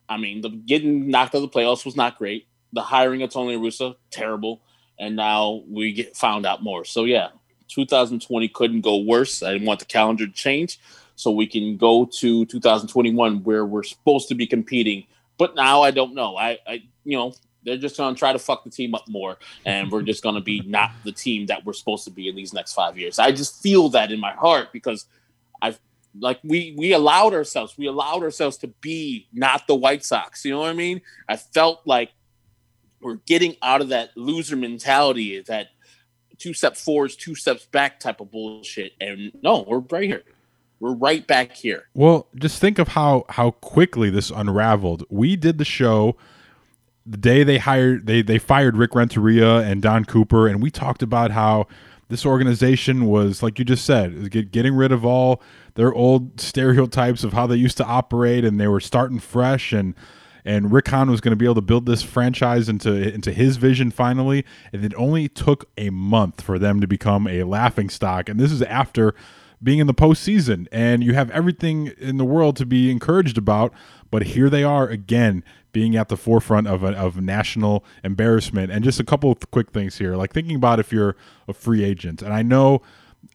[0.09, 2.47] I mean, the getting knocked out of the playoffs was not great.
[2.73, 4.63] The hiring of Tony Russo, terrible.
[4.99, 6.85] And now we get found out more.
[6.85, 7.29] So yeah,
[7.69, 9.43] 2020 couldn't go worse.
[9.43, 10.79] I didn't want the calendar to change,
[11.17, 15.05] so we can go to 2021 where we're supposed to be competing.
[15.39, 16.37] But now I don't know.
[16.37, 17.33] I, I you know,
[17.65, 20.61] they're just gonna try to fuck the team up more, and we're just gonna be
[20.67, 23.19] not the team that we're supposed to be in these next five years.
[23.19, 25.07] I just feel that in my heart because
[26.19, 30.45] like we we allowed ourselves we allowed ourselves to be not the White Sox.
[30.45, 31.01] You know what I mean?
[31.29, 32.11] I felt like
[33.01, 35.69] we're getting out of that loser mentality, that
[36.39, 38.93] two step forwards, two steps back type of bullshit.
[39.01, 40.23] And no, we're right here.
[40.81, 41.89] We're right back here.
[41.95, 45.05] Well, just think of how how quickly this unraveled.
[45.09, 46.17] We did the show
[47.07, 51.03] the day they hired they they fired Rick Renteria and Don Cooper, and we talked
[51.03, 51.67] about how
[52.13, 55.43] this organization was like you just said, getting rid of all
[55.75, 59.95] their old stereotypes of how they used to operate, and they were starting fresh and.
[60.45, 63.59] And Rick Hahn was going to be able to build this franchise into into his
[63.59, 68.29] vision finally, and it only took a month for them to become a laughing stock.
[68.29, 69.15] And this is after
[69.63, 73.73] being in the postseason, and you have everything in the world to be encouraged about.
[74.11, 78.71] But here they are again, being at the forefront of a, of national embarrassment.
[78.71, 81.17] And just a couple of quick things here, like thinking about if you're
[81.49, 82.83] a free agent, and I know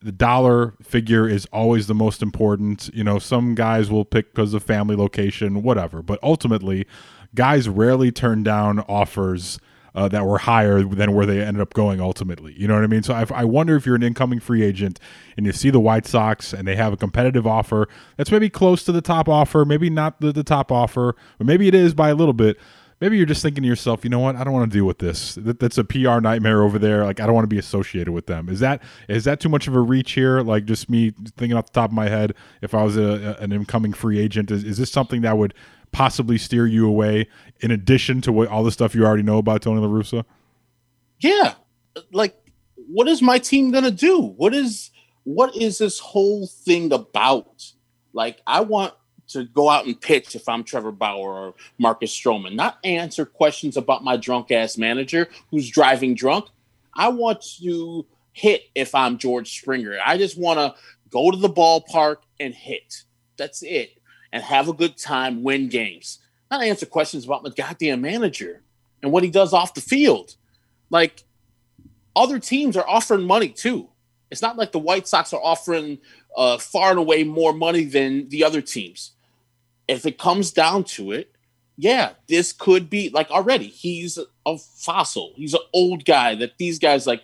[0.02, 2.90] the dollar figure is always the most important.
[2.94, 6.02] You know, some guys will pick because of family location, whatever.
[6.02, 6.86] But ultimately,
[7.34, 9.60] guys rarely turn down offers
[9.98, 12.54] uh, that were higher than where they ended up going ultimately.
[12.56, 13.02] You know what I mean?
[13.02, 15.00] So I, I wonder if you're an incoming free agent
[15.36, 18.84] and you see the White Sox and they have a competitive offer that's maybe close
[18.84, 22.10] to the top offer, maybe not the, the top offer, but maybe it is by
[22.10, 22.60] a little bit.
[23.02, 24.36] Maybe you're just thinking to yourself, you know what?
[24.36, 25.34] I don't want to deal with this.
[25.36, 27.04] That, that's a PR nightmare over there.
[27.04, 28.50] Like I don't want to be associated with them.
[28.50, 30.42] Is that is that too much of a reach here?
[30.42, 33.52] Like just me thinking off the top of my head, if I was a, an
[33.52, 35.56] incoming free agent, is, is this something that would
[35.98, 37.28] possibly steer you away
[37.62, 40.24] in addition to what all the stuff you already know about Tony La Russa?
[41.20, 41.56] Yeah.
[42.12, 42.36] Like,
[42.76, 44.22] what is my team gonna do?
[44.22, 44.92] What is
[45.24, 47.74] what is this whole thing about?
[48.14, 48.94] Like, I want
[49.30, 53.76] to go out and pitch if I'm Trevor Bauer or Marcus Stroman, not answer questions
[53.76, 56.46] about my drunk ass manager who's driving drunk.
[56.94, 59.98] I want to hit if I'm George Springer.
[60.06, 60.76] I just want to
[61.10, 63.02] go to the ballpark and hit.
[63.36, 63.98] That's it.
[64.34, 66.20] And have a good time, win games.
[66.52, 68.62] Not answer questions about my goddamn manager
[69.02, 70.36] and what he does off the field.
[70.90, 71.24] Like
[72.16, 73.90] other teams are offering money too.
[74.30, 76.00] It's not like the White Sox are offering
[76.36, 79.14] uh, far and away more money than the other teams.
[79.88, 81.32] If it comes down to it,
[81.78, 83.68] yeah, this could be like already.
[83.68, 85.34] He's a fossil.
[85.36, 87.24] He's an old guy that these guys like.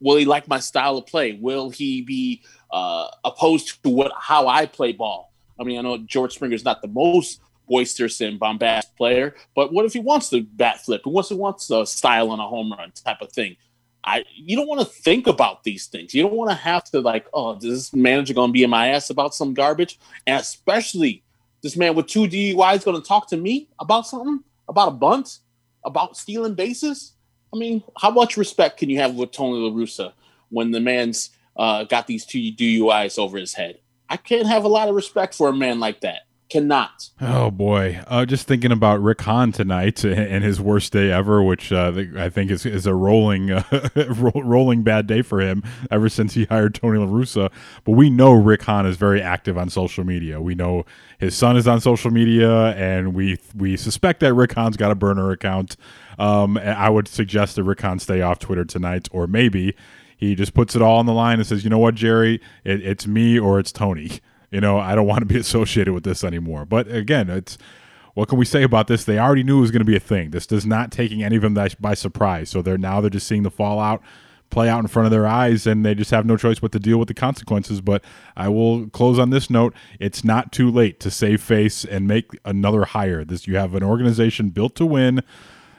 [0.00, 1.32] Will he like my style of play?
[1.40, 5.31] Will he be uh, opposed to what how I play ball?
[5.62, 9.34] I mean, I know George Springer's not the most boisterous and bombastic player.
[9.54, 11.02] But what if he wants to bat flip?
[11.04, 13.56] What if he wants a style on a home run type of thing?
[14.04, 16.12] I you don't want to think about these things.
[16.12, 18.70] You don't want to have to like, oh, is this manager going to be in
[18.70, 19.98] my ass about some garbage?
[20.26, 21.22] And especially
[21.62, 25.38] this man with two DUIs going to talk to me about something, about a bunt,
[25.84, 27.12] about stealing bases.
[27.54, 30.14] I mean, how much respect can you have with Tony La Russa
[30.48, 33.78] when the man's uh, got these two DUIs over his head?
[34.12, 36.26] I can't have a lot of respect for a man like that.
[36.50, 37.08] Cannot.
[37.18, 41.72] Oh boy, uh, just thinking about Rick Hahn tonight and his worst day ever, which
[41.72, 43.62] uh, I think is, is a rolling, uh,
[44.34, 47.50] rolling bad day for him ever since he hired Tony La Russa.
[47.84, 50.42] But we know Rick Hahn is very active on social media.
[50.42, 50.84] We know
[51.18, 54.94] his son is on social media, and we we suspect that Rick Hahn's got a
[54.94, 55.78] burner account.
[56.18, 59.74] Um, I would suggest that Rick Hahn stay off Twitter tonight, or maybe
[60.28, 62.40] he just puts it all on the line and says, "You know what, Jerry?
[62.64, 64.20] It, it's me or it's Tony."
[64.52, 66.64] you know, I don't want to be associated with this anymore.
[66.64, 67.58] But again, it's
[68.14, 69.04] what can we say about this?
[69.04, 70.30] They already knew it was going to be a thing.
[70.30, 72.50] This does not taking any of them by surprise.
[72.50, 74.02] So they're now they're just seeing the fallout
[74.50, 76.78] play out in front of their eyes, and they just have no choice but to
[76.78, 77.80] deal with the consequences.
[77.80, 78.04] But
[78.36, 82.30] I will close on this note: it's not too late to save face and make
[82.44, 83.24] another hire.
[83.24, 85.22] This you have an organization built to win,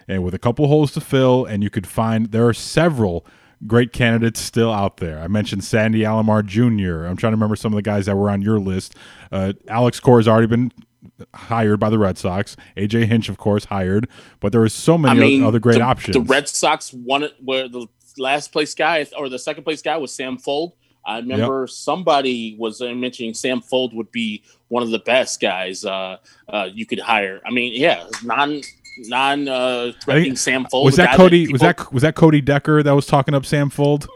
[0.07, 3.27] and with a couple holes to fill, and you could find there are several
[3.67, 5.19] great candidates still out there.
[5.19, 7.05] I mentioned Sandy Alomar Jr.
[7.05, 8.95] I'm trying to remember some of the guys that were on your list.
[9.31, 10.71] Uh, Alex Cora has already been
[11.33, 12.55] hired by the Red Sox.
[12.77, 14.07] AJ Hinch, of course, hired.
[14.39, 16.13] But there are so many I mean, other great the, options.
[16.15, 19.97] The Red Sox won it where the last place guy or the second place guy
[19.97, 20.73] was Sam Fuld.
[21.05, 21.69] I remember yep.
[21.69, 26.85] somebody was mentioning Sam Fuld would be one of the best guys uh, uh, you
[26.85, 27.41] could hire.
[27.45, 28.61] I mean, yeah, non
[28.97, 30.85] non uh, threatening Sam Fuld.
[30.85, 31.45] Was that Cody?
[31.45, 34.07] That people, was that was that Cody Decker that was talking up Sam Fuld?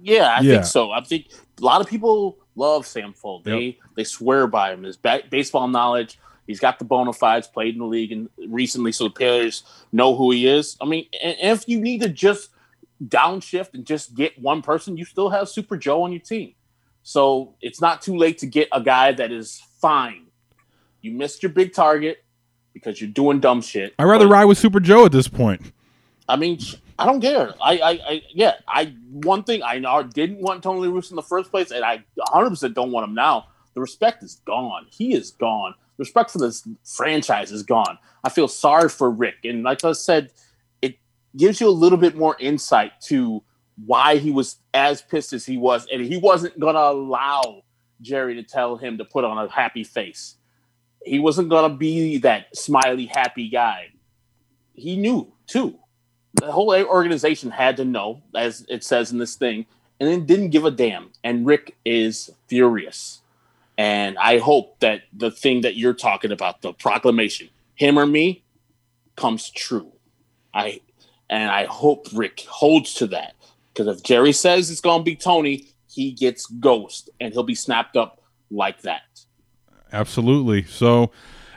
[0.00, 0.54] Yeah, I yeah.
[0.54, 0.90] think so.
[0.90, 1.26] I think
[1.60, 3.44] a lot of people love Sam Fuld.
[3.44, 3.74] They yep.
[3.96, 4.84] they swear by him.
[4.84, 6.18] His ba- baseball knowledge.
[6.46, 7.46] He's got the bona fides.
[7.46, 10.76] Played in the league and recently, so the players know who he is.
[10.80, 12.50] I mean, and if you need to just
[13.04, 16.54] downshift and just get one person, you still have Super Joe on your team.
[17.02, 20.26] So it's not too late to get a guy that is fine.
[21.00, 22.24] You missed your big target
[22.78, 23.94] because you're doing dumb shit.
[23.98, 25.72] I'd rather but, ride with Super Joe at this point.
[26.28, 26.58] I mean,
[26.98, 27.54] I don't care.
[27.62, 31.50] I, I, I yeah, I one thing I didn't want Tony La in the first
[31.50, 33.46] place, and I 100 percent don't want him now.
[33.74, 34.86] The respect is gone.
[34.90, 35.74] He is gone.
[35.96, 37.98] Respect for this franchise is gone.
[38.24, 40.32] I feel sorry for Rick, and like I said,
[40.82, 40.96] it
[41.36, 43.42] gives you a little bit more insight to
[43.86, 47.62] why he was as pissed as he was, and he wasn't gonna allow
[48.00, 50.37] Jerry to tell him to put on a happy face
[51.04, 53.88] he wasn't gonna be that smiley, happy guy.
[54.74, 55.78] He knew too.
[56.34, 59.66] The whole organization had to know, as it says in this thing,
[59.98, 61.10] and then didn't give a damn.
[61.24, 63.20] And Rick is furious.
[63.76, 68.42] And I hope that the thing that you're talking about, the proclamation, him or me,
[69.16, 69.92] comes true.
[70.54, 70.80] I
[71.30, 73.34] and I hope Rick holds to that.
[73.72, 77.96] Because if Jerry says it's gonna be Tony, he gets ghost and he'll be snapped
[77.96, 79.02] up like that.
[79.92, 80.64] Absolutely.
[80.64, 81.10] So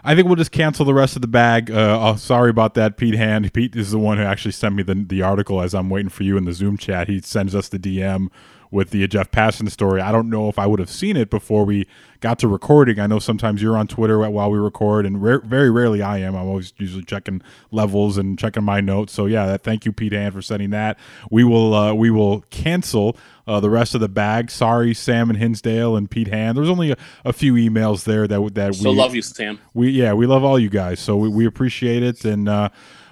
[0.04, 1.70] I think we'll just cancel the rest of the bag.
[1.70, 3.52] Uh, oh, sorry about that, Pete Hand.
[3.54, 6.24] Pete is the one who actually sent me the, the article as I'm waiting for
[6.24, 7.08] you in the Zoom chat.
[7.08, 8.30] He sends us the DM
[8.72, 10.02] with the Jeff Passan story.
[10.02, 11.86] I don't know if I would have seen it before we
[12.22, 13.00] got to recording.
[13.00, 16.36] I know sometimes you're on Twitter while we record, and very rarely I am.
[16.36, 19.12] I'm always usually checking levels and checking my notes.
[19.12, 20.98] So yeah, that, thank you, Pete Hand, for sending that.
[21.30, 24.50] We will uh, we will cancel uh, the rest of the bag.
[24.50, 26.58] Sorry, Sam and Hinsdale and Pete Hand.
[26.58, 29.60] There's only a, a few emails there that that Still we love you, Sam.
[29.74, 31.02] We yeah, we love all you guys.
[31.02, 32.48] So we, we appreciate it and.
[32.48, 32.70] Uh,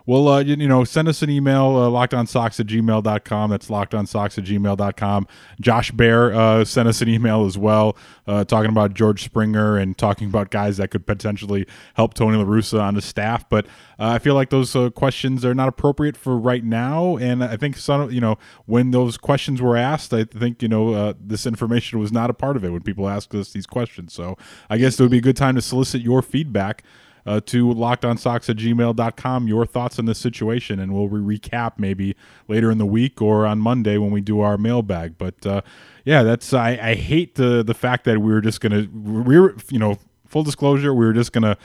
[0.09, 3.51] well, uh, you, you, know, send us an email, uh, lockedonsocks at gmail.com.
[3.51, 5.27] That's lockedonsocks at gmail.com.
[5.61, 7.95] Josh Bear uh, sent us an email as well,
[8.25, 12.43] uh, talking about George Springer and talking about guys that could potentially help Tony La
[12.43, 13.47] Russa on the staff.
[13.49, 13.67] But
[13.99, 17.17] uh, I feel like those uh, questions are not appropriate for right now.
[17.17, 20.91] And I think some, you know, when those questions were asked, I think, you know,
[20.95, 24.13] uh, this information was not a part of it when people asked us these questions.
[24.13, 24.39] So
[24.71, 26.83] I guess it would be a good time to solicit your feedback
[27.29, 32.15] uh, to lockedonsocks at gmail.com your thoughts on this situation, and we'll re- recap maybe
[32.47, 35.15] later in the week or on Monday when we do our mailbag.
[35.19, 35.61] But uh,
[36.05, 39.55] yeah, that's I, I hate the the fact that we were just gonna we were
[39.69, 41.55] you know full disclosure we were just gonna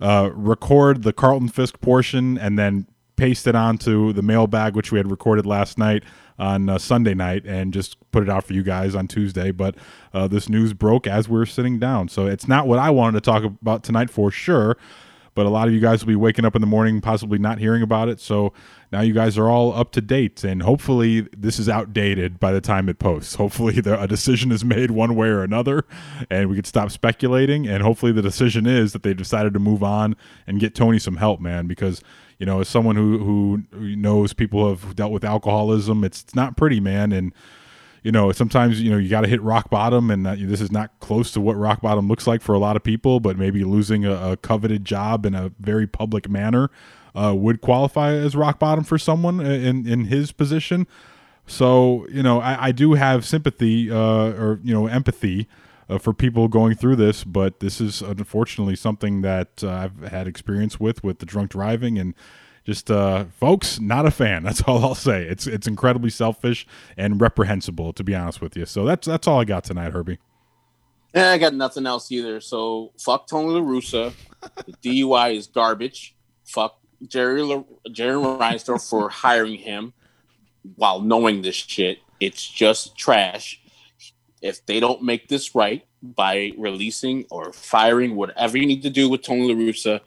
[0.00, 4.98] uh, record the Carlton Fisk portion and then paste it onto the mailbag which we
[4.98, 6.02] had recorded last night
[6.40, 9.52] on uh, Sunday night and just put it out for you guys on Tuesday.
[9.52, 9.76] But
[10.12, 13.22] uh, this news broke as we were sitting down, so it's not what I wanted
[13.22, 14.76] to talk about tonight for sure.
[15.34, 17.58] But a lot of you guys will be waking up in the morning, possibly not
[17.58, 18.20] hearing about it.
[18.20, 18.52] So
[18.92, 22.60] now you guys are all up to date, and hopefully this is outdated by the
[22.60, 23.34] time it posts.
[23.44, 25.84] Hopefully the, a decision is made one way or another,
[26.30, 27.66] and we could stop speculating.
[27.66, 30.16] And hopefully the decision is that they decided to move on
[30.46, 32.00] and get Tony some help, man, because
[32.38, 33.62] you know as someone who who
[33.96, 37.32] knows people who have dealt with alcoholism, it's, it's not pretty, man, and
[38.04, 40.70] you know, sometimes you know you got to hit rock bottom, and uh, this is
[40.70, 43.18] not close to what rock bottom looks like for a lot of people.
[43.18, 46.70] But maybe losing a, a coveted job in a very public manner
[47.14, 50.86] uh, would qualify as rock bottom for someone in in his position.
[51.46, 55.48] So you know, I, I do have sympathy uh, or you know empathy.
[55.86, 60.26] Uh, for people going through this, but this is unfortunately something that uh, I've had
[60.26, 62.14] experience with with the drunk driving, and
[62.64, 64.42] just uh, folks, not a fan.
[64.42, 65.22] That's all I'll say.
[65.24, 68.66] It's it's incredibly selfish and reprehensible, to be honest with you.
[68.66, 70.18] So that's that's all I got tonight, Herbie.
[71.12, 72.40] And I got nothing else either.
[72.40, 74.12] So fuck Tony La Russa.
[74.66, 76.16] The DUI is garbage.
[76.44, 79.92] Fuck Jerry La- Jerry Reinsdorf for hiring him
[80.76, 81.98] while knowing this shit.
[82.18, 83.60] It's just trash.
[84.42, 89.08] If they don't make this right by releasing or firing whatever you need to do
[89.08, 90.00] with Tony La Russa,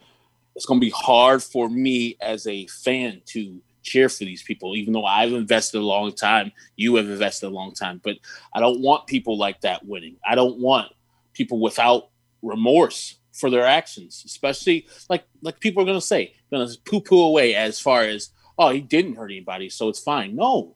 [0.58, 4.74] it's going to be hard for me as a fan to cheer for these people,
[4.74, 6.50] even though I've invested a long time.
[6.74, 8.16] You have invested a long time, but
[8.52, 10.16] I don't want people like that winning.
[10.28, 10.90] I don't want
[11.32, 12.08] people without
[12.42, 17.22] remorse for their actions, especially like like people are going to say, to poo poo
[17.22, 20.34] away as far as oh he didn't hurt anybody, so it's fine.
[20.34, 20.74] No,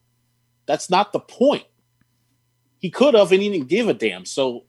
[0.66, 1.64] that's not the point.
[2.78, 4.26] He could have, and he didn't give a damn.
[4.26, 4.66] So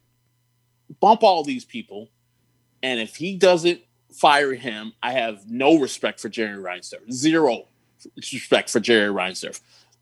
[1.00, 2.10] bump all these people,
[2.82, 3.82] and if he doesn't
[4.14, 7.12] fire him, I have no respect for Jerry Reinsdorf.
[7.12, 7.68] Zero
[8.16, 9.60] respect for Jerry Reinsdorf.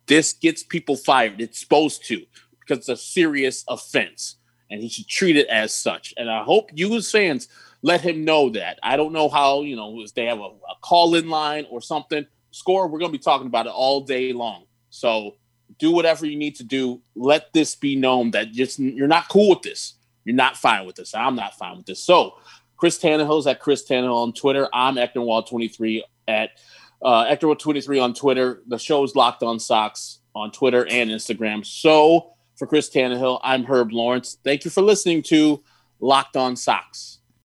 [0.08, 1.40] This gets people fired.
[1.42, 2.26] It's supposed to
[2.60, 4.38] because it's a serious offense,
[4.70, 6.14] and he should treat it as such.
[6.18, 7.48] And I hope you as fans
[7.82, 8.80] let him know that.
[8.84, 12.26] I don't know how you know if they have a, a call-in line or something.
[12.52, 12.88] Score.
[12.88, 14.66] We're going to be talking about it all day long.
[14.90, 15.36] So
[15.80, 17.02] do whatever you need to do.
[17.16, 19.94] Let this be known that just you're not cool with this.
[20.26, 21.16] You're not fine with this.
[21.16, 22.04] I'm not fine with this.
[22.04, 22.36] So
[22.82, 24.68] Chris Tannehill's at Chris Tannehill on Twitter.
[24.74, 26.50] I'm Ectorwall23 at
[27.04, 28.64] uh, Ectorwall23 on Twitter.
[28.66, 31.64] The show is Locked on Sox on Twitter and Instagram.
[31.64, 34.40] So for Chris Tannehill, I'm Herb Lawrence.
[34.44, 35.64] Thank you for listening to
[36.00, 37.20] Locked on Sox.